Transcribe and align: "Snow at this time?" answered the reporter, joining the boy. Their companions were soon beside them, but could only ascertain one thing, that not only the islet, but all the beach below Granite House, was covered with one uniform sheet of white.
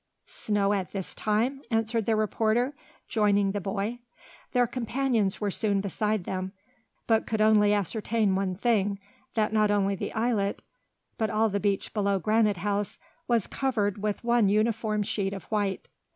"Snow 0.25 0.73
at 0.73 0.93
this 0.93 1.13
time?" 1.13 1.61
answered 1.69 2.07
the 2.07 2.15
reporter, 2.15 2.73
joining 3.07 3.51
the 3.51 3.61
boy. 3.61 3.99
Their 4.51 4.65
companions 4.65 5.39
were 5.39 5.51
soon 5.51 5.79
beside 5.79 6.23
them, 6.23 6.53
but 7.05 7.27
could 7.27 7.39
only 7.39 7.71
ascertain 7.71 8.33
one 8.33 8.55
thing, 8.55 8.97
that 9.35 9.53
not 9.53 9.69
only 9.69 9.93
the 9.93 10.11
islet, 10.13 10.63
but 11.19 11.29
all 11.29 11.49
the 11.49 11.59
beach 11.59 11.93
below 11.93 12.17
Granite 12.17 12.57
House, 12.65 12.97
was 13.27 13.45
covered 13.45 14.01
with 14.01 14.23
one 14.23 14.49
uniform 14.49 15.03
sheet 15.03 15.33
of 15.33 15.43
white. 15.51 15.87